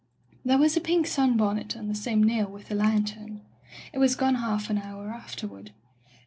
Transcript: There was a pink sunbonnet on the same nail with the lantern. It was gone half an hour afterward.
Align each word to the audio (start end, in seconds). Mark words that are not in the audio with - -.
There 0.43 0.57
was 0.57 0.75
a 0.75 0.81
pink 0.81 1.05
sunbonnet 1.05 1.77
on 1.77 1.87
the 1.87 1.93
same 1.93 2.23
nail 2.23 2.47
with 2.49 2.69
the 2.69 2.73
lantern. 2.73 3.41
It 3.93 3.99
was 3.99 4.15
gone 4.15 4.33
half 4.33 4.67
an 4.71 4.79
hour 4.79 5.09
afterward. 5.11 5.73